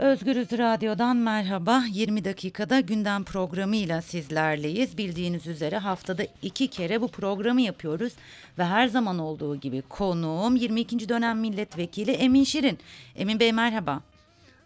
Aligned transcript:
Özgürüz 0.00 0.52
Radyo'dan 0.52 1.16
merhaba. 1.16 1.82
20 1.90 2.24
dakikada 2.24 2.80
gündem 2.80 3.24
programıyla 3.24 4.02
sizlerleyiz. 4.02 4.98
Bildiğiniz 4.98 5.46
üzere 5.46 5.78
haftada 5.78 6.22
iki 6.42 6.68
kere 6.68 7.00
bu 7.00 7.08
programı 7.08 7.60
yapıyoruz. 7.60 8.12
Ve 8.58 8.64
her 8.64 8.88
zaman 8.88 9.18
olduğu 9.18 9.56
gibi 9.56 9.82
konuğum 9.82 10.56
22. 10.56 11.08
dönem 11.08 11.40
milletvekili 11.40 12.10
Emin 12.10 12.44
Şirin. 12.44 12.78
Emin 13.16 13.40
Bey 13.40 13.52
merhaba. 13.52 14.00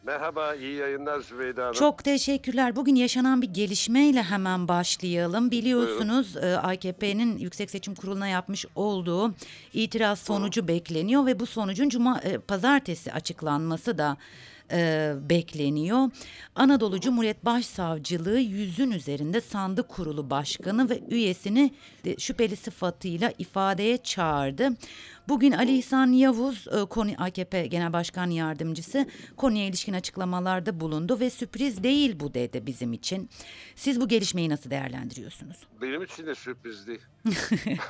Merhaba, 0.05 0.55
iyi 0.55 0.77
yayınlar 0.77 1.21
Zübeyde 1.21 1.61
Hanım. 1.61 1.75
Çok 1.75 2.05
teşekkürler. 2.05 2.77
Bugün 2.77 2.95
yaşanan 2.95 3.43
bir 3.43 3.49
gelişmeyle 3.49 4.23
hemen 4.23 4.69
başlayalım. 4.69 5.51
Biliyorsunuz 5.51 6.37
e, 6.37 6.57
AKP'nin 6.57 7.39
Yüksek 7.39 7.71
Seçim 7.71 7.95
Kurulu'na 7.95 8.29
yapmış 8.29 8.67
olduğu 8.75 9.35
itiraz 9.73 10.19
sonucu 10.19 10.69
bekleniyor 10.69 11.27
ve 11.27 11.41
bu 11.41 11.47
sonucun 11.47 11.89
cuma 11.89 12.21
e, 12.21 12.39
pazartesi 12.39 13.13
açıklanması 13.13 13.99
da 13.99 14.17
e, 14.73 15.13
bekleniyor. 15.21 16.11
Anadolu 16.55 17.01
Cumhuriyet 17.01 17.45
Başsavcılığı 17.45 18.39
yüzün 18.39 18.91
üzerinde 18.91 19.41
sandık 19.41 19.89
kurulu 19.89 20.31
başkanı 20.31 20.91
ve 20.91 21.03
üyesini 21.09 21.75
şüpheli 22.19 22.57
sıfatıyla 22.57 23.33
ifadeye 23.39 23.97
çağırdı. 23.97 24.69
Bugün 25.29 25.53
Ali 25.53 25.79
İhsan 25.79 26.13
Yavuz 26.13 26.67
e, 26.69 26.85
konu 26.85 27.11
AKP 27.19 27.67
Genel 27.67 27.93
Başkan 27.93 28.31
Yardımcısı 28.31 29.07
konuya 29.37 29.67
ilişkin 29.67 29.93
açıklamalarda 29.93 30.81
bulundu 30.81 31.21
ve 31.21 31.31
sürpriz 31.31 31.83
değil 31.83 32.21
bu 32.21 32.35
dedi 32.35 32.67
bizim 32.67 32.93
için. 32.93 33.31
Siz 33.77 34.01
bu 34.01 34.09
gelişmeyi 34.09 34.49
nasıl 34.49 34.71
değerlendiriyorsunuz? 34.71 35.57
Benim 35.83 36.03
için 36.03 36.27
de 36.27 36.35
sürprizdi. 36.35 37.01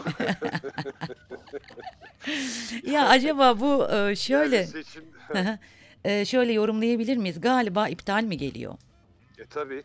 Ya 2.86 3.08
acaba 3.08 3.60
bu 3.60 3.88
e, 3.92 4.16
şöyle 4.16 4.56
Yani 4.56 4.66
seçim... 4.66 5.04
e, 6.04 6.24
şöyle 6.24 6.52
yorumlayabilir 6.52 7.16
miyiz? 7.16 7.40
Galiba 7.40 7.88
iptal 7.88 8.22
mi 8.22 8.36
geliyor? 8.36 8.74
e 9.38 9.44
tabii. 9.44 9.82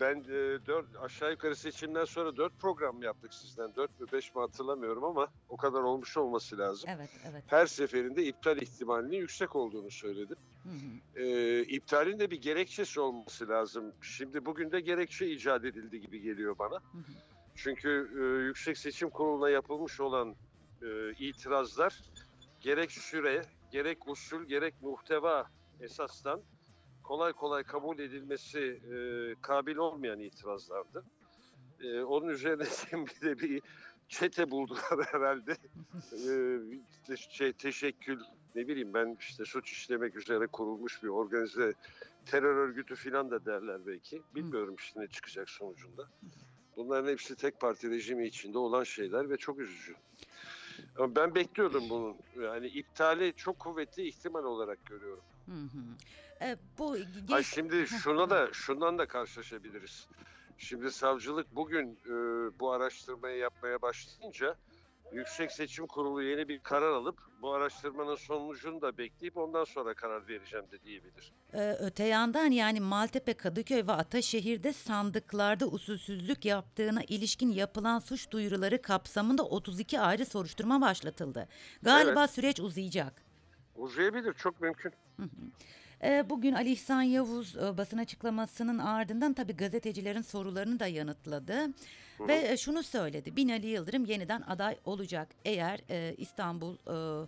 Ben 0.00 0.20
e, 0.20 0.66
dört, 0.66 0.86
aşağı 1.02 1.30
yukarı 1.30 1.56
seçimden 1.56 2.04
sonra 2.04 2.36
dört 2.36 2.58
program 2.58 3.02
yaptık 3.02 3.34
sizden. 3.34 3.74
Dört 3.76 4.00
mü 4.00 4.06
beş 4.12 4.34
mi 4.34 4.40
hatırlamıyorum 4.40 5.04
ama 5.04 5.28
o 5.48 5.56
kadar 5.56 5.80
olmuş 5.80 6.16
olması 6.16 6.58
lazım. 6.58 6.90
Evet, 6.96 7.10
evet. 7.30 7.44
Her 7.46 7.66
seferinde 7.66 8.24
iptal 8.24 8.62
ihtimalinin 8.62 9.16
yüksek 9.16 9.56
olduğunu 9.56 9.90
söyledim. 9.90 10.36
Hı 10.62 10.68
hı. 10.68 11.24
E, 11.24 11.62
iptalin 11.62 12.18
de 12.18 12.30
bir 12.30 12.40
gerekçesi 12.40 13.00
olması 13.00 13.48
lazım. 13.48 13.92
Şimdi 14.02 14.44
bugün 14.46 14.70
de 14.70 14.80
gerekçe 14.80 15.30
icat 15.30 15.64
edildi 15.64 16.00
gibi 16.00 16.20
geliyor 16.20 16.58
bana. 16.58 16.74
Hı 16.76 16.98
hı. 16.98 17.12
Çünkü 17.54 18.10
e, 18.20 18.44
Yüksek 18.44 18.78
Seçim 18.78 19.10
Kurulu'na 19.10 19.50
yapılmış 19.50 20.00
olan 20.00 20.34
e, 20.82 21.12
itirazlar 21.18 22.00
gerek 22.60 22.92
süre, 22.92 23.42
gerek 23.70 24.08
usul, 24.08 24.44
gerek 24.44 24.74
muhteva 24.82 25.50
esasdan 25.80 26.42
kolay 27.02 27.32
kolay 27.32 27.62
kabul 27.62 27.98
edilmesi 27.98 28.60
e, 28.60 28.96
kabil 29.42 29.76
olmayan 29.76 30.20
itirazlardı. 30.20 31.04
E, 31.80 32.00
onun 32.00 32.28
üzerine 32.28 32.64
bir 33.06 33.20
de 33.20 33.38
bir 33.38 33.62
çete 34.08 34.50
buldular 34.50 35.06
herhalde. 35.12 35.56
E, 37.10 37.16
şey, 37.16 37.52
teşekkül 37.52 38.20
ne 38.54 38.68
bileyim 38.68 38.94
ben 38.94 39.16
işte 39.20 39.44
suç 39.44 39.72
işlemek 39.72 40.16
üzere 40.16 40.46
kurulmuş 40.46 41.02
bir 41.02 41.08
organize 41.08 41.74
terör 42.26 42.56
örgütü 42.56 42.94
filan 42.94 43.30
da 43.30 43.44
derler 43.44 43.86
belki. 43.86 44.22
Bilmiyorum 44.34 44.74
işte 44.78 45.00
ne 45.00 45.06
çıkacak 45.06 45.50
sonucunda. 45.50 46.08
Bunların 46.76 47.10
hepsi 47.10 47.36
tek 47.36 47.60
parti 47.60 47.90
rejimi 47.90 48.26
içinde 48.26 48.58
olan 48.58 48.84
şeyler 48.84 49.30
ve 49.30 49.36
çok 49.36 49.58
üzücü. 49.58 49.94
Ama 50.98 51.16
ben 51.16 51.34
bekliyordum 51.34 51.90
bunun. 51.90 52.16
Yani 52.42 52.66
iptali 52.66 53.32
çok 53.36 53.58
kuvvetli 53.58 54.08
ihtimal 54.08 54.44
olarak 54.44 54.84
görüyorum. 54.86 55.24
Hı 55.46 55.52
hı. 55.52 56.44
E, 56.44 56.56
bu 56.78 56.96
Ay 57.32 57.42
şimdi 57.42 57.86
şuna 57.86 58.30
da 58.30 58.48
şundan 58.52 58.98
da 58.98 59.06
karşılaşabiliriz. 59.06 60.08
Şimdi 60.58 60.90
savcılık 60.90 61.56
bugün 61.56 61.98
e, 62.06 62.10
bu 62.60 62.72
araştırmayı 62.72 63.38
yapmaya 63.38 63.82
başlayınca 63.82 64.56
Yüksek 65.12 65.52
Seçim 65.52 65.86
Kurulu 65.86 66.22
yeni 66.22 66.48
bir 66.48 66.58
karar 66.58 66.92
alıp 66.92 67.18
bu 67.42 67.52
araştırmanın 67.52 68.14
sonucunu 68.14 68.80
da 68.80 68.98
bekleyip 68.98 69.36
ondan 69.36 69.64
sonra 69.64 69.94
karar 69.94 70.28
vereceğim 70.28 70.66
de 70.72 70.82
diyebilir. 70.82 71.32
Ee, 71.54 71.76
öte 71.80 72.04
yandan 72.04 72.50
yani 72.50 72.80
Maltepe, 72.80 73.34
Kadıköy 73.34 73.86
ve 73.86 73.92
Ataşehir'de 73.92 74.72
sandıklarda 74.72 75.66
usulsüzlük 75.66 76.44
yaptığına 76.44 77.02
ilişkin 77.08 77.52
yapılan 77.52 77.98
suç 77.98 78.30
duyuruları 78.30 78.82
kapsamında 78.82 79.42
32 79.42 80.00
ayrı 80.00 80.26
soruşturma 80.26 80.80
başlatıldı. 80.80 81.48
Galiba 81.82 82.28
süreç 82.28 82.60
uzayacak. 82.60 83.22
Uzayabilir 83.76 84.34
çok 84.34 84.60
mümkün. 84.60 84.92
Ee, 86.02 86.30
bugün 86.30 86.52
Ali 86.52 86.70
İhsan 86.72 87.02
Yavuz 87.02 87.56
e, 87.56 87.78
basın 87.78 87.98
açıklamasının 87.98 88.78
ardından 88.78 89.32
tabii 89.32 89.56
gazetecilerin 89.56 90.22
sorularını 90.22 90.80
da 90.80 90.86
yanıtladı. 90.86 91.66
Ve 92.20 92.52
e, 92.52 92.56
şunu 92.56 92.82
söyledi. 92.82 93.36
Binali 93.36 93.66
Yıldırım 93.66 94.04
yeniden 94.04 94.42
aday 94.42 94.78
olacak 94.84 95.28
eğer 95.44 95.80
e, 95.90 96.14
İstanbul 96.18 96.76
e, 96.76 97.26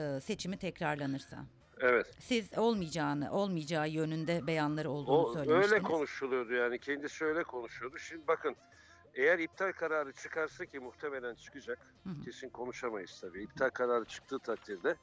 e, 0.00 0.20
seçimi 0.20 0.56
tekrarlanırsa. 0.58 1.44
Evet. 1.80 2.06
Siz 2.18 2.58
olmayacağını, 2.58 3.32
olmayacağı 3.32 3.88
yönünde 3.88 4.46
beyanları 4.46 4.90
olduğunu 4.90 5.16
O 5.18 5.32
söylemiştiniz. 5.32 5.72
öyle 5.72 5.82
konuşuluyordu 5.82 6.52
yani 6.54 6.78
kendisi 6.78 7.24
öyle 7.24 7.42
konuşuyordu. 7.42 7.98
Şimdi 7.98 8.26
bakın 8.28 8.56
eğer 9.14 9.38
iptal 9.38 9.72
kararı 9.72 10.12
çıkarsa 10.12 10.66
ki 10.66 10.78
muhtemelen 10.78 11.34
çıkacak. 11.34 11.78
Hı 12.04 12.10
hı. 12.10 12.20
Kesin 12.24 12.48
konuşamayız 12.48 13.20
tabii. 13.20 13.42
İptal 13.42 13.70
kararı 13.70 14.04
çıktığı 14.04 14.38
takdirde 14.38 14.96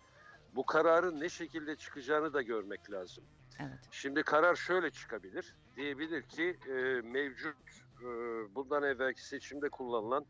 bu 0.55 0.65
kararın 0.65 1.19
ne 1.19 1.29
şekilde 1.29 1.75
çıkacağını 1.75 2.33
da 2.33 2.41
görmek 2.41 2.91
lazım. 2.91 3.23
Evet. 3.59 3.79
Şimdi 3.91 4.23
karar 4.23 4.55
şöyle 4.55 4.89
çıkabilir. 4.91 5.55
Diyebilir 5.75 6.21
ki 6.21 6.57
e, 6.69 6.71
mevcut 7.01 7.55
e, 8.01 8.55
bundan 8.55 8.83
evvelki 8.83 9.27
seçimde 9.27 9.69
kullanılan 9.69 10.25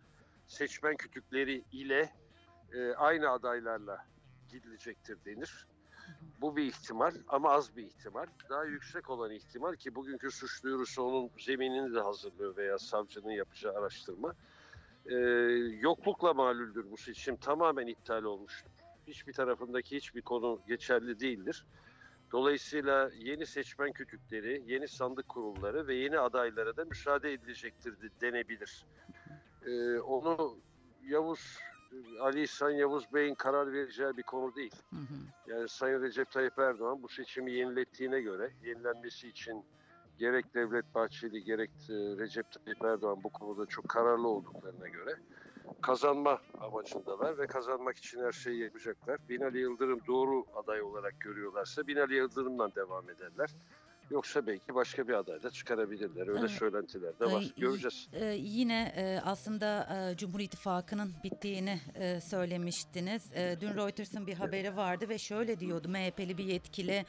seçmen 0.48 0.96
kütükleri 0.96 1.64
ile 1.72 2.10
e, 2.74 2.94
aynı 2.94 3.30
adaylarla 3.30 4.06
gidilecektir 4.50 5.26
denir. 5.26 5.68
Bu 6.42 6.56
bir 6.56 6.66
ihtimal 6.66 7.16
ama 7.28 7.52
az 7.52 7.76
bir 7.76 7.84
ihtimal. 7.84 8.26
Daha 8.50 8.64
yüksek 8.66 9.10
olan 9.10 9.32
ihtimal 9.32 9.76
ki 9.76 9.96
bugünkü 9.96 10.32
suç 10.32 10.64
duyurusu 10.64 11.04
onun 11.04 11.32
zeminini 11.40 11.94
de 11.94 12.00
hazırlıyor 12.00 12.58
veya 12.58 12.80
savcının 12.80 13.32
yapacağı 13.32 13.74
araştırma. 13.74 14.36
E, 15.06 15.16
yoklukla 15.80 16.34
malüldür 16.34 16.92
bu 16.92 16.98
seçim 16.98 17.36
tamamen 17.36 17.88
iptal 17.88 18.24
olmuştur. 18.24 18.72
Hiçbir 19.08 19.34
tarafındaki 19.34 19.96
hiçbir 19.96 20.22
konu 20.22 20.62
geçerli 20.68 21.20
değildir. 21.20 21.66
Dolayısıyla 22.32 23.10
yeni 23.14 23.46
seçmen 23.46 23.92
kütükleri, 23.92 24.64
yeni 24.66 24.88
sandık 24.88 25.30
kurulları 25.30 25.88
ve 25.88 25.96
yeni 25.96 26.20
adaylara 26.20 26.78
da 26.78 26.86
müsaade 26.86 27.34
edilecektir 27.34 28.02
de- 28.02 28.22
denebilir. 28.22 28.86
Ee, 29.66 30.00
onu 30.00 30.58
Yavuz, 31.04 31.58
Ali 32.20 32.44
İhsan 32.44 32.70
Yavuz 32.70 33.14
Bey'in 33.14 33.36
karar 33.36 33.74
vereceği 33.74 34.18
bir 34.18 34.24
konu 34.24 34.56
değil. 34.56 34.76
Hı 34.90 34.96
hı. 34.96 35.52
Yani 35.52 35.70
Sayın 35.70 36.02
Recep 36.02 36.32
Tayyip 36.32 36.60
Erdoğan 36.60 37.04
bu 37.04 37.10
seçimi 37.10 37.52
yenilettiğine 37.52 38.22
göre, 38.22 38.52
yenilenmesi 38.64 39.28
için 39.28 39.66
gerek 40.20 40.54
Devlet 40.56 40.96
Bahçeli 40.96 41.44
gerek 41.44 41.72
e, 41.90 41.94
Recep 41.94 42.52
Tayyip 42.52 42.84
Erdoğan 42.86 43.24
bu 43.24 43.30
konuda 43.30 43.66
çok 43.66 43.90
kararlı 43.90 44.28
olduklarına 44.28 44.88
göre 44.88 45.16
kazanma 45.82 46.42
amacındalar 46.62 47.38
ve 47.38 47.48
kazanmak 47.48 47.98
için 47.98 48.24
her 48.24 48.32
şeyi 48.32 48.60
yapacaklar. 48.64 49.18
Binali 49.30 49.60
Yıldırım 49.60 50.00
doğru 50.08 50.46
aday 50.56 50.82
olarak 50.82 51.20
görüyorlarsa 51.20 51.88
Binali 51.88 52.16
Yıldırım'dan 52.16 52.72
devam 52.76 53.10
ederler. 53.10 53.50
Yoksa 54.12 54.48
belki 54.48 54.76
başka 54.76 55.08
bir 55.08 55.14
aday 55.14 55.44
da 55.44 55.50
çıkarabilirler. 55.50 56.28
Öyle 56.28 56.40
Evet. 56.40 56.50
söylentiler 56.50 57.20
de 57.20 57.26
Ee, 57.26 57.32
var. 57.32 57.42
y- 57.42 57.50
Göreceğiz. 57.58 58.08
e, 58.14 58.26
yine 58.26 58.94
e, 58.98 59.20
aslında 59.26 59.88
e, 60.12 60.18
Cumhur 60.18 60.40
İttifakı'nın 60.40 61.12
bittiğini 61.24 61.80
e, 61.96 62.22
söylemiştiniz. 62.22 63.32
E, 63.36 63.58
dün 63.62 63.76
Reuters'ın 63.76 64.28
bir 64.28 64.34
haberi 64.34 64.76
vardı 64.76 65.10
ve 65.10 65.18
şöyle 65.18 65.60
diyordu 65.60 65.90
MHP'li 65.90 66.38
bir 66.38 66.44
yetkili 66.46 67.06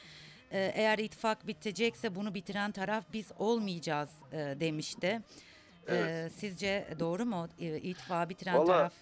e, 0.50 0.72
eğer 0.74 0.98
ittifak 0.98 1.46
bitecekse 1.46 2.14
bunu 2.14 2.34
bitiren 2.34 2.72
taraf 2.72 3.04
biz 3.12 3.32
olmayacağız 3.38 4.10
e, 4.32 4.36
demişti. 4.60 5.20
E, 5.88 5.96
Evet. 5.96 6.32
sizce 6.32 6.88
doğru 6.98 7.24
mu 7.26 7.48
e, 7.58 7.76
ittifakı 7.76 8.28
bitiren 8.30 8.54
Vallahi- 8.54 8.66
taraf? 8.66 8.92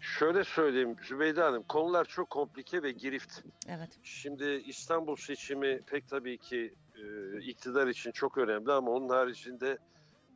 Şöyle 0.00 0.44
söyleyeyim 0.44 0.96
Zübeyde 1.02 1.40
Hanım, 1.42 1.62
konular 1.62 2.04
çok 2.04 2.30
komplike 2.30 2.82
ve 2.82 2.90
girift. 2.92 3.40
Evet. 3.68 3.90
Şimdi 4.02 4.44
İstanbul 4.66 5.16
seçimi 5.16 5.80
pek 5.86 6.08
tabii 6.08 6.38
ki 6.38 6.74
e, 6.96 7.02
iktidar 7.40 7.86
için 7.86 8.12
çok 8.12 8.38
önemli 8.38 8.72
ama 8.72 8.90
onun 8.90 9.08
haricinde 9.08 9.78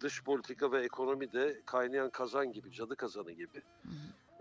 dış 0.00 0.22
politika 0.24 0.72
ve 0.72 0.82
ekonomi 0.84 1.32
de 1.32 1.60
kaynayan 1.66 2.10
kazan 2.10 2.52
gibi, 2.52 2.72
cadı 2.72 2.96
kazanı 2.96 3.32
gibi. 3.32 3.62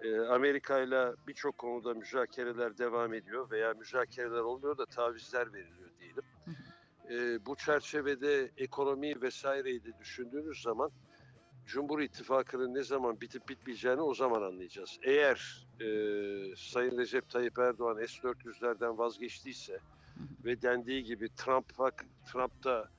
E, 0.04 0.20
Amerika 0.20 0.80
ile 0.80 1.12
birçok 1.28 1.58
konuda 1.58 1.94
müzakereler 1.94 2.78
devam 2.78 3.14
ediyor 3.14 3.52
veya 3.52 3.74
müzakereler 3.74 4.40
olmuyor 4.40 4.78
da 4.78 4.86
tavizler 4.86 5.54
veriliyor 5.54 5.90
diyelim. 6.00 6.24
E, 7.10 7.46
bu 7.46 7.56
çerçevede 7.56 8.52
ekonomi 8.58 9.22
vesaireyi 9.22 9.84
de 9.84 10.00
düşündüğünüz 10.00 10.62
zaman 10.62 10.92
Cumhur 11.66 12.00
İttifakı'nın 12.00 12.74
ne 12.74 12.84
zaman 12.84 13.22
bitip 13.22 13.50
bitmeyeceğini 13.50 14.02
o 14.02 14.14
zaman 14.14 14.42
anlayacağız. 14.42 15.00
Eğer 15.04 15.68
e, 15.80 15.86
Sayın 16.56 16.98
Recep 16.98 17.30
Tayyip 17.30 17.60
Erdoğan 17.60 18.06
S-400'lerden 18.06 18.98
vazgeçtiyse 18.98 19.80
ve 20.46 20.62
dendiği 20.62 21.04
gibi 21.04 21.30
Trump'a 21.36 21.92
Trump 22.32 22.64
da 22.64 22.90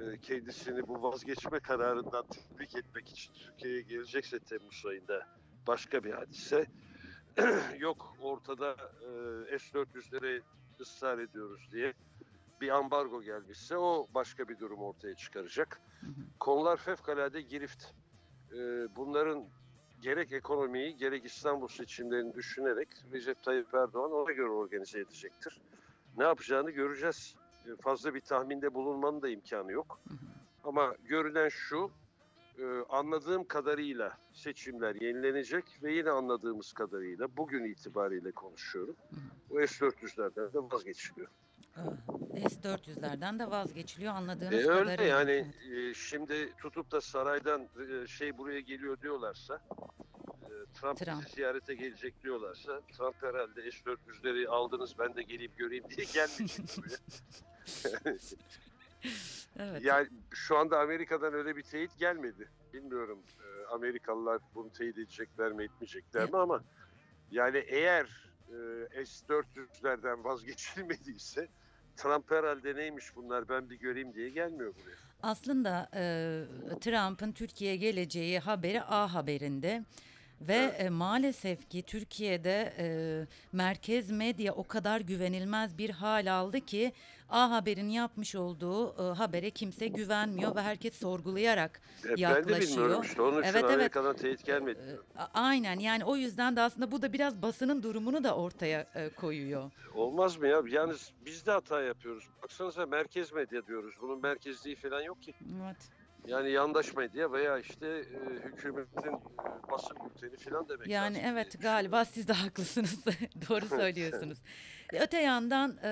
e, 0.00 0.18
kendisini 0.18 0.88
bu 0.88 1.02
vazgeçme 1.02 1.60
kararından 1.60 2.24
tebrik 2.26 2.76
etmek 2.76 3.08
için 3.08 3.34
Türkiye'ye 3.34 3.80
gelecekse 3.80 4.38
Temmuz 4.38 4.86
ayında 4.86 5.26
başka 5.66 6.04
bir 6.04 6.12
hadise. 6.12 6.66
Yok 7.78 8.16
ortada 8.20 8.76
e, 9.52 9.58
S-400'lere 9.58 10.42
ısrar 10.80 11.18
ediyoruz 11.18 11.68
diye 11.72 11.92
bir 12.60 12.68
ambargo 12.68 13.22
gelmişse 13.22 13.76
o 13.76 14.06
başka 14.14 14.48
bir 14.48 14.58
durum 14.58 14.82
ortaya 14.82 15.14
çıkaracak. 15.14 15.80
Konular 16.40 16.76
fevkalade 16.76 17.40
girift. 17.40 17.84
E, 18.52 18.88
bunların 18.96 19.44
gerek 20.02 20.32
ekonomiyi 20.32 20.96
gerek 20.96 21.24
İstanbul 21.24 21.68
seçimlerini 21.68 22.34
düşünerek 22.34 22.88
Recep 23.12 23.42
Tayyip 23.42 23.74
Erdoğan 23.74 24.12
ona 24.12 24.32
göre 24.32 24.48
organize 24.48 25.00
edecektir. 25.00 25.60
Ne 26.16 26.24
yapacağını 26.24 26.70
göreceğiz. 26.70 27.34
E, 27.66 27.76
Fazla 27.82 28.14
bir 28.14 28.20
tahminde 28.20 28.74
bulunmanın 28.74 29.22
da 29.22 29.28
imkanı 29.28 29.72
yok. 29.72 30.00
Ama 30.64 30.94
görünen 31.04 31.48
şu, 31.48 31.90
e, 32.58 32.64
anladığım 32.88 33.44
kadarıyla 33.44 34.18
seçimler 34.32 34.94
yenilenecek 34.94 35.64
ve 35.82 35.92
yine 35.92 36.10
anladığımız 36.10 36.72
kadarıyla 36.72 37.36
bugün 37.36 37.64
itibariyle 37.64 38.32
konuşuyorum. 38.32 38.96
O 39.50 39.54
S-400'lerden 39.66 40.52
de 40.52 40.72
vazgeçiliyor. 40.72 41.28
S-400'lerden 42.48 43.38
de 43.38 43.50
vazgeçiliyor 43.50 44.14
anladığınız 44.14 44.52
E, 44.52 44.56
öyle 44.70 44.82
kadarıyla. 44.82 45.04
yani 45.18 45.30
Evet. 45.68 45.90
e, 45.90 45.94
şimdi 45.94 46.52
tutup 46.58 46.90
da 46.90 47.00
saraydan 47.00 47.68
e, 48.02 48.06
şey 48.06 48.38
buraya 48.38 48.60
geliyor 48.60 49.00
diyorlarsa 49.00 49.60
e, 50.42 50.52
Trump, 50.80 50.98
Trump. 50.98 51.20
bizi 51.22 51.34
ziyarete 51.34 51.74
gelecek 51.74 52.22
diyorlarsa 52.22 52.80
Trump 52.80 53.22
herhalde 53.22 53.70
S-400'leri 53.70 54.48
aldınız 54.48 54.98
ben 54.98 55.14
de 55.16 55.22
geleyim 55.22 55.52
göreyim 55.56 55.84
diye 55.90 56.06
gelmeyecek 56.14 56.66
buraya. 56.76 56.96
Evet. 59.58 59.82
Yani 59.84 60.08
şu 60.30 60.56
anda 60.56 60.80
Amerika'dan 60.80 61.34
öyle 61.34 61.56
bir 61.56 61.62
teyit 61.62 61.98
gelmedi. 61.98 62.48
Bilmiyorum 62.72 63.18
e, 63.40 63.66
Amerikalılar 63.66 64.40
bunu 64.54 64.72
teyit 64.72 64.98
edecekler 64.98 65.52
mi 65.52 65.64
etmeyecekler 65.64 66.30
mi 66.30 66.36
ama 66.38 66.64
yani 67.30 67.58
eğer 67.58 68.04
e, 68.48 69.04
S-400'lerden 69.06 70.24
vazgeçilmediyse 70.24 71.48
Trump 72.02 72.30
herhalde 72.30 72.76
neymiş 72.76 73.16
bunlar 73.16 73.48
ben 73.48 73.70
bir 73.70 73.78
göreyim 73.78 74.14
diye 74.14 74.30
gelmiyor 74.30 74.74
buraya. 74.74 74.96
Aslında 75.22 75.88
e, 75.94 76.00
Trump'ın 76.80 77.32
Türkiye'ye 77.32 77.76
geleceği 77.76 78.38
haberi 78.38 78.82
A 78.82 79.14
Haber'inde 79.14 79.84
ve 80.40 80.54
Evet. 80.54 80.80
e, 80.80 80.88
maalesef 80.90 81.68
ki 81.70 81.82
Türkiye'de 81.82 82.74
e, 82.78 82.86
merkez 83.52 84.10
medya 84.10 84.52
o 84.54 84.64
kadar 84.66 85.00
güvenilmez 85.00 85.78
bir 85.78 85.90
hal 85.90 86.32
aldı 86.32 86.60
ki 86.60 86.92
A 87.28 87.50
Haber'in 87.50 87.88
yapmış 87.88 88.34
olduğu 88.34 88.94
e, 89.10 89.14
habere 89.14 89.50
kimse 89.50 89.86
güvenmiyor 89.88 90.56
ve 90.56 90.60
herkes 90.62 90.94
sorgulayarak 90.98 91.80
E, 92.04 92.08
ben 92.08 92.16
de 92.16 92.20
yaklaşıyor. 92.20 92.60
bilmiyorum 92.60 93.02
işte 93.04 93.22
onun 93.22 93.32
için 93.42 93.50
Evet, 93.50 93.64
evet. 93.64 93.74
Amerika'dan 93.74 94.16
teyit 94.16 94.44
gelmedi. 94.46 94.80
E, 95.18 95.20
Aynen 95.34 95.78
yani 95.78 96.04
o 96.04 96.16
yüzden 96.16 96.56
de 96.56 96.60
aslında 96.60 96.90
bu 96.92 97.02
da 97.02 97.12
biraz 97.12 97.42
basının 97.42 97.82
durumunu 97.82 98.24
da 98.24 98.36
ortaya 98.36 98.86
e, 98.94 99.08
koyuyor. 99.08 99.70
Olmaz 99.94 100.36
mı 100.36 100.46
ya? 100.48 100.62
Yalnız 100.70 101.12
biz 101.26 101.46
de 101.46 101.50
hata 101.50 101.82
yapıyoruz. 101.82 102.28
Baksanıza 102.42 102.86
merkez 102.86 103.32
medya 103.32 103.66
diyoruz. 103.66 103.94
Bunun 104.02 104.22
merkezliği 104.22 104.76
falan 104.76 105.00
yok 105.02 105.22
ki. 105.22 105.34
Evet. 105.64 105.76
Yani 106.26 106.50
yandaş 106.50 106.94
medya 106.94 107.32
veya 107.32 107.58
işte 107.58 107.86
e, 107.86 108.48
hükümetin 108.48 109.12
e, 109.12 109.70
basın 109.72 109.96
bülteni 110.04 110.36
falan 110.36 110.68
demek 110.68 110.88
Yani 110.88 111.04
lazım 111.04 111.14
diye 111.14 111.32
evet 111.32 111.62
galiba 111.62 112.04
siz 112.04 112.28
de 112.28 112.32
haklısınız. 112.32 113.04
Doğru 113.48 113.66
söylüyorsunuz. 113.68 114.38
Öte 114.92 115.18
yandan 115.18 115.76
e, 115.84 115.90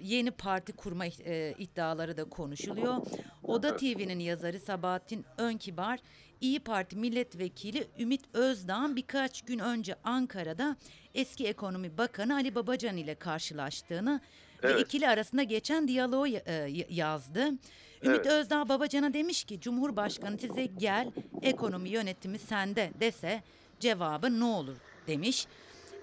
yeni 0.00 0.30
parti 0.30 0.72
kurma 0.72 1.06
e, 1.06 1.54
iddiaları 1.58 2.16
da 2.16 2.24
konuşuluyor. 2.24 2.96
Oda 3.42 3.76
TV'nin 3.76 4.18
yazarı 4.18 4.60
Sabahattin 4.60 5.24
Önkibar, 5.38 5.98
İyi 6.40 6.60
Parti 6.60 6.96
milletvekili 6.96 7.86
Ümit 7.98 8.22
Özdağ'ın 8.34 8.96
birkaç 8.96 9.42
gün 9.42 9.58
önce 9.58 9.94
Ankara'da 10.04 10.76
eski 11.14 11.46
ekonomi 11.46 11.98
bakanı 11.98 12.34
Ali 12.34 12.54
Babacan 12.54 12.96
ile 12.96 13.14
karşılaştığını 13.14 14.20
ve 14.64 14.68
Evet. 14.72 14.80
ikili 14.86 15.08
arasında 15.08 15.42
geçen 15.42 15.88
diyaloğu 15.88 16.26
ya- 16.26 16.42
e, 16.46 16.84
yazdı. 16.88 17.40
Ümit 17.46 17.58
Evet. 18.04 18.26
Özdağ 18.26 18.68
Babacan'a 18.68 19.14
demiş 19.14 19.44
ki 19.44 19.60
Cumhurbaşkanı 19.60 20.38
size 20.38 20.66
gel 20.66 21.10
ekonomi 21.42 21.88
yönetimi 21.88 22.38
sende 22.38 22.90
dese 23.00 23.42
cevabı 23.80 24.40
ne 24.40 24.44
olur 24.44 24.76
demiş. 25.06 25.46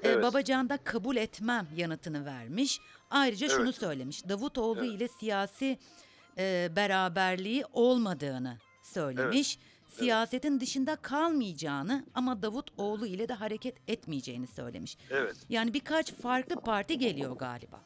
Ee, 0.04 0.08
Evet. 0.10 0.24
Babacan 0.24 0.70
da 0.70 0.78
kabul 0.78 1.16
etmem 1.16 1.68
yanıtını 1.76 2.26
vermiş. 2.26 2.80
Ayrıca 3.10 3.50
şunu 3.50 3.64
Evet. 3.64 3.76
söylemiş. 3.76 4.30
Davutoğlu 4.30 4.80
Evet. 4.86 4.92
ile 4.96 5.08
siyasi 5.08 5.78
e, 6.38 6.70
beraberliği 6.76 7.64
olmadığını 7.74 8.58
söylemiş. 8.84 9.60
Siyasetin 9.88 10.60
dışında 10.60 10.96
kalmayacağını 10.96 12.06
ama 12.14 12.42
Davutoğlu 12.42 13.06
ile 13.08 13.30
de 13.30 13.34
hareket 13.34 13.76
etmeyeceğini 13.90 14.48
söylemiş. 14.48 14.98
Evet. 15.10 15.36
Yani 15.50 15.74
birkaç 15.74 16.14
farklı 16.14 16.56
parti 16.62 16.98
geliyor 16.98 17.38
galiba. 17.38 17.82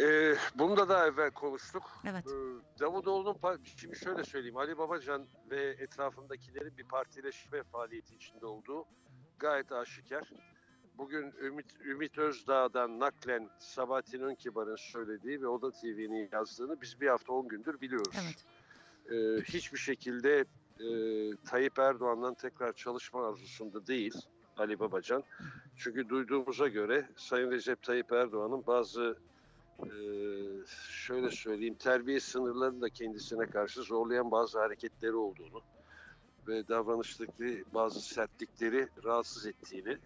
Ee, 0.00 0.34
bunda 0.54 0.88
da 0.88 1.06
evvel 1.06 1.30
konuştuk. 1.30 1.82
Evet. 2.04 2.24
Ee, 2.26 2.80
Davutoğlu'nun 2.80 3.60
şimdi 3.76 3.98
şöyle 3.98 4.24
söyleyeyim 4.24 4.56
Ali 4.56 4.78
Babacan 4.78 5.26
ve 5.50 5.76
etrafındakilerin 5.78 6.76
bir 6.76 6.84
partileşme 6.84 7.62
faaliyeti 7.62 8.14
içinde 8.14 8.46
olduğu 8.46 8.84
gayet 9.38 9.72
aşikar. 9.72 10.32
Bugün 10.98 11.34
Ümit, 11.40 11.66
Ümit 11.80 12.18
Özdağ'dan 12.18 13.00
naklen 13.00 13.50
Sabahattin 13.58 14.20
Önkibar'ın 14.20 14.76
söylediği 14.76 15.42
ve 15.42 15.46
Oda 15.46 15.70
TV'nin 15.70 16.28
yazdığını 16.32 16.80
biz 16.80 17.00
bir 17.00 17.08
hafta 17.08 17.32
on 17.32 17.48
gündür 17.48 17.80
biliyoruz. 17.80 18.16
Evet. 18.22 18.44
Ee, 19.10 19.42
hiçbir 19.42 19.78
şekilde 19.78 20.44
e, 20.80 20.86
Tayyip 21.36 21.78
Erdoğan'dan 21.78 22.34
tekrar 22.34 22.72
çalışma 22.72 23.28
arzusunda 23.28 23.86
değil 23.86 24.14
Ali 24.60 24.80
Babacan. 24.80 25.24
Çünkü 25.76 26.08
duyduğumuza 26.08 26.68
göre 26.68 27.08
Sayın 27.16 27.50
Recep 27.50 27.82
Tayyip 27.82 28.12
Erdoğan'ın 28.12 28.66
bazı 28.66 29.18
e, 29.82 29.90
şöyle 30.90 31.30
söyleyeyim 31.30 31.74
terbiye 31.74 32.20
sınırlarını 32.20 32.80
da 32.80 32.88
kendisine 32.88 33.46
karşı 33.46 33.82
zorlayan 33.82 34.30
bazı 34.30 34.58
hareketleri 34.58 35.14
olduğunu 35.14 35.62
ve 36.48 36.68
davranıştaki 36.68 37.64
bazı 37.74 38.00
sertlikleri 38.00 38.88
rahatsız 39.04 39.46
ettiğini 39.46 39.98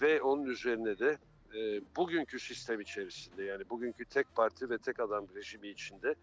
ve 0.00 0.22
onun 0.22 0.44
üzerine 0.44 0.98
de 0.98 1.18
e, 1.54 1.80
bugünkü 1.96 2.40
sistem 2.40 2.80
içerisinde 2.80 3.44
yani 3.44 3.70
bugünkü 3.70 4.04
tek 4.04 4.34
parti 4.34 4.70
ve 4.70 4.78
tek 4.78 5.00
adam 5.00 5.26
rejimi 5.34 5.68
içinde 5.68 6.14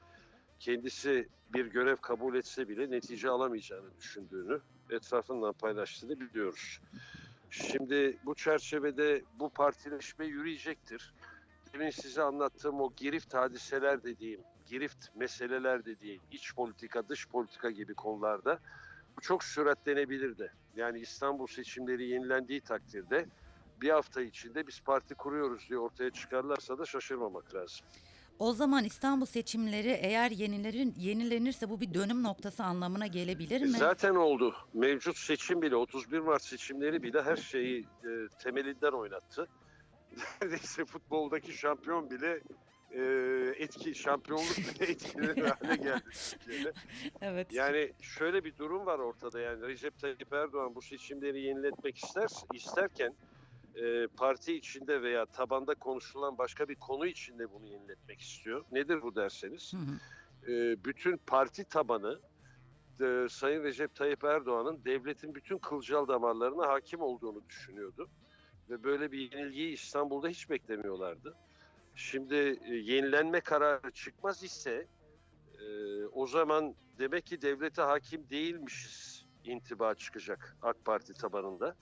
kendisi 0.60 1.30
bir 1.54 1.66
görev 1.66 1.96
kabul 1.96 2.36
etse 2.36 2.70
bile 2.70 2.92
netice 2.92 3.30
alamayacağını 3.30 3.98
düşündüğünü 3.98 4.60
etrafından 4.90 5.54
paylaştığını 5.54 6.20
biliyoruz. 6.20 6.82
Şimdi 7.50 8.18
bu 8.26 8.36
çerçevede 8.36 9.24
bu 9.40 9.50
partileşme 9.50 10.26
yürüyecektir. 10.26 11.14
Demin 11.74 11.90
size 11.90 12.22
anlattığım 12.22 12.82
o 12.82 12.94
girift 12.98 13.34
hadiseler 13.34 14.04
dediğim, 14.04 14.42
girift 14.66 15.16
meseleler 15.16 15.86
dediğim, 15.86 16.22
iç 16.32 16.56
politika, 16.56 17.10
dış 17.10 17.28
politika 17.28 17.72
gibi 17.72 17.94
konularda 17.94 18.60
bu 19.18 19.22
çok 19.22 19.44
süratlenebilir 19.44 20.38
de. 20.38 20.52
Yani 20.76 21.00
İstanbul 21.00 21.48
seçimleri 21.48 22.08
yenilendiği 22.08 22.62
takdirde 22.62 23.26
bir 23.82 23.90
hafta 23.90 24.22
içinde 24.22 24.68
biz 24.68 24.80
parti 24.82 25.16
kuruyoruz 25.16 25.70
diye 25.70 25.80
ortaya 25.80 26.10
çıkarlarsa 26.10 26.78
da 26.78 26.86
şaşırmamak 26.86 27.56
lazım. 27.56 27.86
O 28.40 28.54
zaman 28.54 28.84
İstanbul 28.84 29.26
seçimleri 29.26 29.90
eğer 29.90 30.32
yenilerin, 30.32 30.94
yenilenirse 30.98 31.70
bu 31.70 31.82
bir 31.82 31.94
dönüm 31.94 32.24
noktası 32.24 32.64
anlamına 32.64 33.08
gelebilir 33.08 33.62
mi? 33.62 33.68
Zaten 33.68 34.16
oldu. 34.16 34.56
Mevcut 34.74 35.18
seçim 35.18 35.62
bile 35.62 35.76
31 35.76 36.20
Mart 36.20 36.42
seçimleri 36.42 37.04
bile 37.04 37.22
her 37.22 37.36
şeyi 37.36 37.80
e, 37.82 38.10
temelinden 38.44 38.92
oynattı. 38.92 39.48
Neredeyse 40.42 40.86
futboldaki 40.86 41.54
şampiyon 41.54 42.10
bile 42.10 42.42
e, 42.92 43.02
etki 43.58 43.96
şampiyonluk 43.96 44.58
bile 44.58 44.86
etkilenir 44.92 45.44
hale 45.44 45.76
geldi 45.76 46.04
Türkiye'de. 46.40 46.74
Evet. 47.22 47.54
Yani 47.54 47.92
şöyle 48.02 48.44
bir 48.44 48.58
durum 48.58 48.86
var 48.86 49.00
ortada 49.00 49.40
yani 49.40 49.68
Recep 49.68 50.00
Tayyip 50.00 50.34
Erdoğan 50.34 50.76
bu 50.76 50.82
seçimleri 50.82 51.42
yeniletmek 51.42 51.98
ister 51.98 52.30
isterken 52.54 53.14
e, 53.82 54.08
parti 54.08 54.54
içinde 54.54 55.02
veya 55.02 55.26
tabanda 55.26 55.76
konuşulan 55.76 56.38
başka 56.38 56.70
bir 56.70 56.76
konu 56.76 57.08
içinde 57.08 57.52
bunu 57.52 57.68
yeniletmek 57.68 58.22
istiyor. 58.22 58.66
Nedir 58.72 59.02
bu 59.02 59.16
derseniz? 59.16 59.74
Hı 59.74 59.78
hı. 59.78 60.52
e, 60.52 60.84
bütün 60.84 61.18
parti 61.18 61.64
tabanı 61.64 62.20
e, 63.02 63.28
Sayın 63.30 63.64
Recep 63.64 63.96
Tayyip 63.96 64.24
Erdoğan'ın 64.24 64.86
devletin 64.86 65.36
bütün 65.36 65.58
kılcal 65.58 66.08
damarlarına 66.08 66.68
hakim 66.68 67.02
olduğunu 67.02 67.42
düşünüyordu. 67.50 68.10
Ve 68.70 68.84
böyle 68.84 69.12
bir 69.12 69.32
yenilgiyi 69.32 69.74
İstanbul'da 69.74 70.28
hiç 70.28 70.50
beklemiyorlardı. 70.50 71.36
Şimdi 71.96 72.36
e, 72.66 72.76
yenilenme 72.76 73.42
kararı 73.42 73.92
çıkmaz 73.92 74.44
ise 74.44 74.88
e, 75.60 76.06
o 76.06 76.28
zaman 76.28 76.76
demek 77.00 77.26
ki 77.26 77.42
devlete 77.42 77.82
hakim 77.82 78.30
değilmişiz 78.30 79.26
intiba 79.44 79.96
çıkacak 79.96 80.58
AK 80.62 80.86
Parti 80.86 81.14
tabanında. 81.14 81.76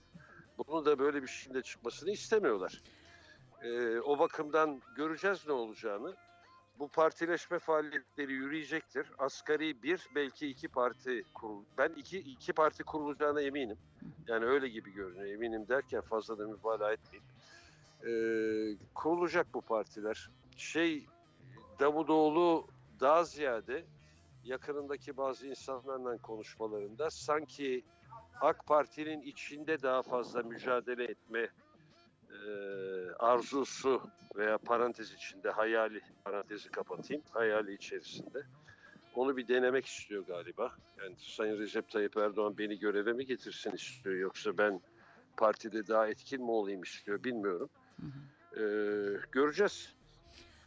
Bunun 0.57 0.85
da 0.85 0.99
böyle 0.99 1.21
bir 1.21 1.27
şeyin 1.27 1.53
de 1.53 1.61
çıkmasını 1.61 2.11
istemiyorlar. 2.11 2.81
Ee, 3.61 3.99
o 3.99 4.19
bakımdan 4.19 4.81
göreceğiz 4.95 5.47
ne 5.47 5.53
olacağını. 5.53 6.15
Bu 6.79 6.87
partileşme 6.87 7.59
faaliyetleri 7.59 8.33
yürüyecektir. 8.33 9.07
Asgari 9.17 9.83
bir 9.83 10.09
belki 10.15 10.47
iki 10.47 10.67
parti 10.67 11.23
kurul. 11.33 11.63
Ben 11.77 11.89
iki, 11.89 12.19
iki 12.19 12.53
parti 12.53 12.83
kurulacağına 12.83 13.41
eminim. 13.41 13.77
Yani 14.27 14.45
öyle 14.45 14.67
gibi 14.67 14.93
görünüyor. 14.93 15.25
Eminim 15.25 15.67
derken 15.67 16.01
fazla 16.01 16.37
da 16.37 16.47
mübalağa 16.47 16.93
etmeyeyim. 16.93 17.27
Ee, 18.05 18.77
kurulacak 18.95 19.53
bu 19.53 19.61
partiler. 19.61 20.29
Şey 20.57 21.05
Davutoğlu 21.79 22.67
daha 22.99 23.23
ziyade 23.23 23.85
yakınındaki 24.43 25.17
bazı 25.17 25.47
insanlarla 25.47 26.17
konuşmalarında 26.17 27.09
sanki 27.09 27.83
AK 28.41 28.65
Parti'nin 28.67 29.21
içinde 29.21 29.81
daha 29.81 30.01
fazla 30.01 30.43
mücadele 30.43 31.03
etme 31.03 31.49
e, 32.29 32.49
arzusu 33.19 34.01
veya 34.35 34.57
parantez 34.57 35.11
içinde 35.11 35.49
hayali 35.49 36.01
parantezi 36.23 36.69
kapatayım 36.69 37.23
hayali 37.31 37.73
içerisinde 37.73 38.43
onu 39.15 39.37
bir 39.37 39.47
denemek 39.47 39.85
istiyor 39.85 40.25
galiba. 40.25 40.71
Yani 41.03 41.15
Sayın 41.19 41.59
Recep 41.59 41.91
Tayyip 41.91 42.17
Erdoğan 42.17 42.57
beni 42.57 42.79
göreve 42.79 43.13
mi 43.13 43.25
getirsin 43.25 43.71
istiyor 43.71 44.15
yoksa 44.15 44.57
ben 44.57 44.81
partide 45.37 45.87
daha 45.87 46.07
etkin 46.07 46.43
mi 46.43 46.51
olayım 46.51 46.81
istiyor 46.83 47.23
bilmiyorum. 47.23 47.69
Ee, 48.53 48.59
göreceğiz. 49.31 49.97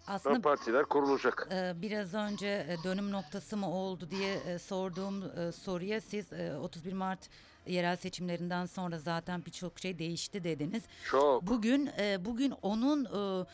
Aslında 0.06 0.40
Partiler 0.40 0.84
kurulacak. 0.84 1.48
Ee, 1.52 1.72
Biraz 1.82 2.14
önce 2.14 2.46
e, 2.46 2.76
dönüm 2.84 3.12
noktası 3.12 3.56
mı 3.56 3.70
oldu 3.74 4.10
diye 4.10 4.34
e, 4.34 4.58
sorduğum 4.58 5.38
e, 5.38 5.52
soruya 5.52 6.00
siz 6.00 6.32
e, 6.32 6.56
31 6.56 6.92
Mart 6.92 7.30
yerel 7.72 7.96
seçimlerinden 7.96 8.66
sonra 8.66 8.98
zaten 8.98 9.44
birçok 9.46 9.78
şey 9.78 9.98
değişti 9.98 10.44
dediniz. 10.44 10.82
Çok. 11.10 11.42
Bugün 11.42 11.90
e, 11.98 12.24
bugün 12.24 12.54
onun 12.62 13.04
e, 13.04 13.46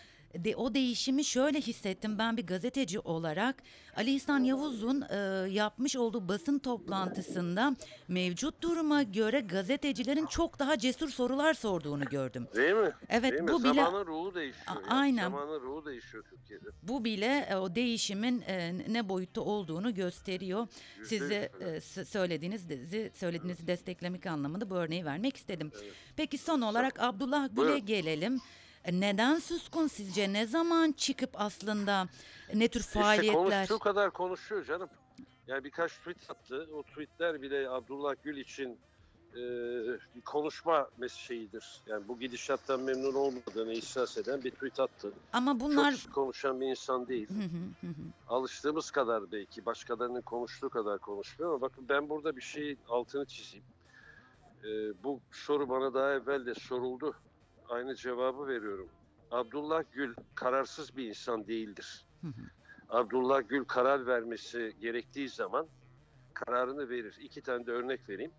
de, 0.44 0.56
o 0.56 0.74
değişimi 0.74 1.24
şöyle 1.24 1.60
hissettim 1.60 2.18
ben 2.18 2.36
bir 2.36 2.46
gazeteci 2.46 3.00
olarak 3.00 3.62
Ali 3.96 4.14
İhsan 4.14 4.44
Yavuz'un 4.44 5.02
e, 5.10 5.16
yapmış 5.50 5.96
olduğu 5.96 6.28
basın 6.28 6.58
toplantısında 6.58 7.76
mevcut 8.08 8.62
duruma 8.62 9.02
göre 9.02 9.40
gazetecilerin 9.40 10.26
çok 10.26 10.58
daha 10.58 10.78
cesur 10.78 11.08
sorular 11.08 11.54
sorduğunu 11.54 12.04
gördüm. 12.04 12.48
Değil 12.56 12.74
mi? 12.74 12.92
Evet 13.08 13.32
Değil 13.32 13.42
mi? 13.42 13.48
bu 13.52 13.64
bile 13.64 13.74
Zamanın 13.74 14.06
ruhu 14.06 14.34
değişiyor. 14.34 14.66
A- 14.88 14.94
aynen. 14.94 15.22
Zamanın 15.22 15.60
ruhu 15.60 15.86
değişiyor 15.86 16.24
Türkiye'de. 16.30 16.68
bu 16.82 17.04
bile 17.04 17.46
e, 17.50 17.56
o 17.56 17.74
değişimin 17.74 18.40
e, 18.46 18.74
ne 18.92 19.08
boyutta 19.08 19.40
olduğunu 19.40 19.94
gösteriyor. 19.94 20.66
Yüzde 21.10 21.50
evet. 21.60 21.98
e, 21.98 22.04
söylediğinizi 22.04 23.10
söylediğinizi 23.14 23.66
desteklemek 23.66 24.26
anlamında 24.26 24.70
bu 24.70 24.74
örneği 24.74 25.04
vermek 25.04 25.36
istedim. 25.36 25.70
Evet. 25.82 25.92
Peki 26.16 26.38
son 26.38 26.60
olarak 26.60 27.00
Abdullah 27.02 27.48
Gül'e 27.48 27.56
Buyurun. 27.56 27.86
gelelim. 27.86 28.40
E, 28.86 29.00
Neden 29.00 29.38
suskun 29.38 29.86
sizce? 29.86 30.32
Ne 30.32 30.46
zaman 30.46 30.92
çıkıp 30.92 31.30
aslında 31.34 32.08
ne 32.54 32.68
tür 32.68 32.80
İşte 32.80 33.00
faaliyetler? 33.00 33.34
konuştuğu 33.44 33.78
kadar 33.78 34.10
konuşuyor 34.10 34.64
canım. 34.64 34.88
Yani 35.46 35.64
birkaç 35.64 35.92
tweet 35.92 36.30
attı. 36.30 36.68
O 36.74 36.82
tweetler 36.82 37.42
bile 37.42 37.70
Abdullah 37.70 38.14
Gül 38.22 38.36
için 38.36 38.78
e, 39.32 39.40
bir 40.14 40.20
konuşma 40.24 40.88
şeyidir. 41.16 41.80
Yani 41.86 42.08
bu 42.08 42.18
gidişattan 42.18 42.80
memnun 42.80 43.14
olmadığını 43.14 43.72
ihsas 43.72 44.18
eden 44.18 44.44
bir 44.44 44.50
tweet 44.50 44.80
attı. 44.80 45.12
Ama 45.32 45.60
bunlar 45.60 45.96
Çok 45.96 46.14
konuşan 46.14 46.60
bir 46.60 46.66
insan 46.66 47.08
değil. 47.08 47.28
Alıştığımız 48.28 48.90
kadar 48.90 49.32
belki 49.32 49.66
başkalarının 49.66 50.20
konuştuğu 50.20 50.68
kadar 50.70 50.98
konuşmuyor 50.98 51.50
ama 51.52 51.60
bakın 51.60 51.88
ben 51.88 52.08
burada 52.08 52.36
bir 52.36 52.42
şey 52.42 52.76
altını 52.88 53.24
çizeyim. 53.26 53.64
E, 54.64 54.68
bu 55.04 55.20
soru 55.32 55.68
bana 55.68 55.94
daha 55.94 56.12
evvel 56.12 56.46
de 56.46 56.54
soruldu. 56.54 57.14
Aynı 57.68 57.94
cevabı 57.94 58.46
veriyorum. 58.46 58.88
Abdullah 59.30 59.82
Gül 59.92 60.14
kararsız 60.34 60.96
bir 60.96 61.08
insan 61.08 61.46
değildir. 61.46 62.06
Hı 62.20 62.26
hı. 62.26 62.42
Abdullah 62.88 63.48
Gül 63.48 63.64
karar 63.64 64.06
vermesi 64.06 64.76
gerektiği 64.80 65.28
zaman 65.28 65.66
kararını 66.34 66.88
verir. 66.88 67.16
İki 67.20 67.42
tane 67.42 67.66
de 67.66 67.70
örnek 67.70 68.08
vereyim. 68.08 68.32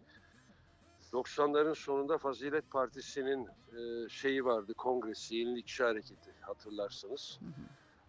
90'ların 1.13 1.75
sonunda 1.75 2.17
Fazilet 2.17 2.71
Partisi'nin 2.71 3.47
e, 3.47 4.09
şeyi 4.09 4.45
vardı, 4.45 4.73
kongresi, 4.73 5.35
yenilikçi 5.35 5.83
hareketi 5.83 6.31
hatırlarsınız. 6.41 7.39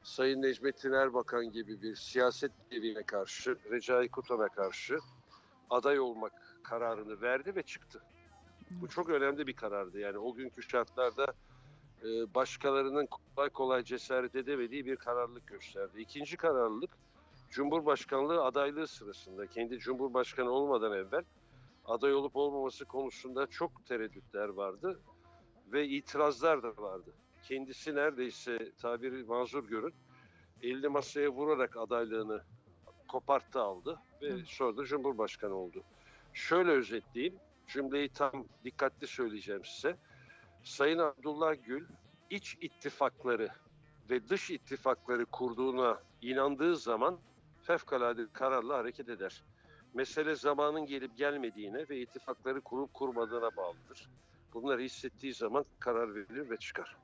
Sayın 0.03 0.43
Necmettin 0.43 0.93
Erbakan 0.93 1.53
gibi 1.53 1.83
bir 1.83 1.97
siyaset 1.97 2.53
devine 2.71 3.03
karşı, 3.03 3.59
Recai 3.71 4.09
Kutan'a 4.09 4.49
karşı 4.49 4.99
aday 5.71 6.01
olmak 6.01 6.33
kararını 6.63 7.21
verdi 7.21 7.57
ve 7.57 7.63
çıktı. 7.63 8.03
Bu 8.71 8.89
çok 8.89 9.09
önemli 9.09 9.47
bir 9.47 9.53
karardı. 9.53 9.99
Yani 9.99 10.19
o 10.19 10.35
günkü 10.35 10.63
şartlarda 10.63 11.27
e, 12.03 12.35
başkalarının 12.35 13.07
kolay 13.07 13.51
kolay 13.51 13.85
cesaret 13.85 14.35
edemediği 14.35 14.87
bir 14.87 14.97
kararlılık 14.97 15.47
gösterdi. 15.47 16.01
İkinci 16.01 16.37
kararlılık 16.37 16.91
Cumhurbaşkanlığı 17.51 18.45
adaylığı 18.45 18.87
sırasında 18.87 19.47
kendi 19.47 19.79
Cumhurbaşkanı 19.79 20.51
olmadan 20.51 20.93
evvel 20.93 21.25
aday 21.85 22.15
olup 22.15 22.37
olmaması 22.37 22.85
konusunda 22.85 23.47
çok 23.47 23.87
tereddütler 23.87 24.49
vardı 24.49 25.01
ve 25.73 25.89
itirazlar 25.89 26.63
da 26.63 26.77
vardı. 26.77 27.13
Kendisi 27.43 27.95
neredeyse 27.95 28.73
tabiri 28.73 29.25
mazur 29.25 29.69
görün 29.69 29.95
elini 30.63 30.89
masaya 30.89 31.29
vurarak 31.29 31.77
adaylığını 31.77 32.43
koparttı 33.09 33.61
aldı 33.61 33.99
ve 34.23 34.45
sonra 34.47 34.77
da 34.77 34.85
Cumhurbaşkanı 34.85 35.55
oldu. 35.55 35.83
Şöyle 36.33 36.71
özetleyeyim, 36.71 37.39
cümleyi 37.69 38.09
tam 38.09 38.45
dikkatli 38.65 39.07
söyleyeceğim 39.07 39.65
size. 39.65 39.97
Sayın 40.65 40.99
Abdullah 40.99 41.55
Gül 41.67 41.87
iç 42.31 42.57
ittifakları 42.61 43.49
ve 44.11 44.29
dış 44.29 44.51
ittifakları 44.51 45.27
kurduğuna 45.27 46.01
inandığı 46.23 46.77
zaman 46.77 47.19
fevkalade 47.63 48.23
kararla 48.33 48.79
hareket 48.79 49.09
eder. 49.09 49.43
Mesele 49.95 50.35
zamanın 50.35 50.87
gelip 50.87 51.19
gelmediğine 51.19 51.89
ve 51.89 52.01
ittifakları 52.01 52.61
kurup 52.61 52.95
kurmadığına 52.95 53.57
bağlıdır. 53.57 54.09
Bunları 54.55 54.83
hissettiği 54.83 55.35
zaman 55.35 55.65
karar 55.79 56.15
verilir 56.15 56.51
ve 56.51 56.57
çıkar. 56.57 56.97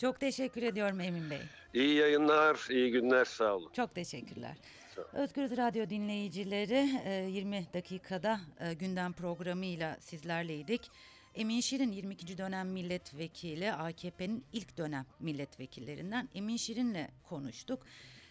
Çok 0.00 0.20
teşekkür 0.20 0.62
ediyorum 0.62 1.00
Emin 1.00 1.30
Bey. 1.30 1.42
İyi 1.74 1.94
yayınlar, 1.94 2.66
iyi 2.70 2.90
günler, 2.90 3.24
sağ 3.24 3.56
olun. 3.56 3.72
Çok 3.72 3.94
teşekkürler. 3.94 4.56
Sağ 4.98 5.04
ol. 5.04 5.22
Özgür 5.22 5.56
Radyo 5.56 5.90
dinleyicileri 5.90 7.00
e, 7.04 7.30
20 7.30 7.66
dakikada 7.74 8.40
e, 8.60 8.74
gündem 8.74 9.12
programıyla 9.12 9.96
sizlerleydik. 10.00 10.90
Emin 11.34 11.60
Şirin 11.60 11.92
22. 11.92 12.38
dönem 12.38 12.68
milletvekili 12.68 13.72
AKP'nin 13.72 14.44
ilk 14.52 14.78
dönem 14.78 15.06
milletvekillerinden 15.20 16.28
Emin 16.34 16.56
Şirin'le 16.56 17.08
konuştuk. 17.28 17.86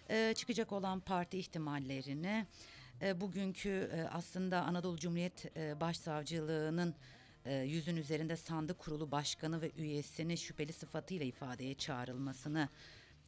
E, 0.10 0.34
çıkacak 0.34 0.72
olan 0.72 1.00
parti 1.00 1.40
ihtimallerini, 1.40 2.46
e, 3.02 3.22
bugünkü 3.22 3.92
e, 3.94 4.02
aslında 4.02 4.62
Anadolu 4.62 4.98
Cumhuriyet 4.98 5.58
e, 5.58 5.80
Başsavcılığı'nın 5.80 6.96
e, 7.46 7.56
yüzün 7.56 7.96
üzerinde 7.96 8.38
sandık 8.38 8.80
kurulu 8.80 9.12
başkanı 9.12 9.62
ve 9.62 9.72
üyesini 9.78 10.38
şüpheli 10.38 10.74
sıfatıyla 10.74 11.26
ifadeye 11.26 11.74
çağrılmasını 11.74 12.70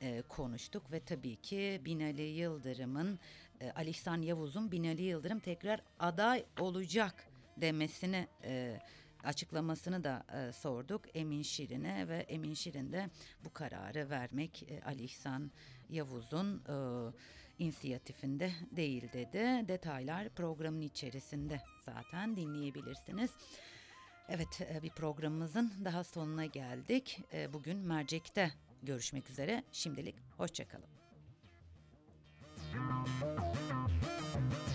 e, 0.01 0.21
konuştuk 0.21 0.91
ve 0.91 0.99
tabii 0.99 1.35
ki 1.35 1.81
Binali 1.85 2.21
Yıldırım'ın 2.21 3.19
e, 3.61 3.71
Ali 3.71 3.89
İhsan 3.89 4.21
Yavuz'un 4.21 4.71
Binali 4.71 5.01
Yıldırım 5.01 5.39
tekrar 5.39 5.81
aday 5.99 6.45
olacak 6.59 7.27
demesini 7.57 8.27
e, 8.43 8.79
açıklamasını 9.23 10.03
da 10.03 10.23
e, 10.33 10.51
sorduk 10.51 11.01
Emin 11.13 11.41
Şirin'e 11.41 12.07
ve 12.07 12.17
Emin 12.17 12.53
Şirin 12.53 12.91
de 12.91 13.09
bu 13.45 13.53
kararı 13.53 14.09
vermek 14.09 14.63
e, 14.63 14.81
Ali 14.83 15.03
İhsan 15.03 15.51
Yavuz'un 15.89 16.63
e, 16.69 16.75
inisiyatifinde 17.59 18.51
değil 18.71 19.13
dedi. 19.13 19.67
Detaylar 19.67 20.29
programın 20.29 20.81
içerisinde 20.81 21.61
zaten 21.81 22.35
dinleyebilirsiniz. 22.35 23.31
Evet 24.29 24.61
bir 24.83 24.89
programımızın 24.89 25.73
daha 25.85 26.03
sonuna 26.03 26.45
geldik. 26.45 27.21
Bugün 27.53 27.77
mercekte 27.77 28.51
görüşmek 28.83 29.29
üzere. 29.29 29.63
Şimdilik 29.71 30.15
hoşçakalın. 30.37 30.89